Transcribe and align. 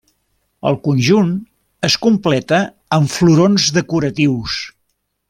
El 0.69 0.77
conjunt 0.87 1.29
es 1.89 1.97
completa 2.07 2.63
amb 2.99 3.15
florons 3.19 3.69
decoratius. 3.81 4.57